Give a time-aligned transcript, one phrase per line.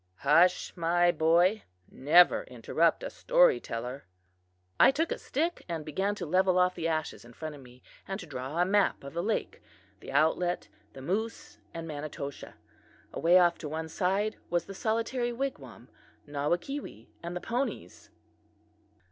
[0.25, 4.05] "Hush, my boy; never interrupt a storyteller."
[4.79, 7.83] I took a stick and began to level off the ashes in front of me,
[8.07, 9.61] and to draw a map of the lake,
[9.99, 12.53] the outlet, the moose and Manitoshaw.
[13.13, 15.87] Away off to one side was the solitary wigwam,
[16.25, 18.09] Nawakewee and the ponies.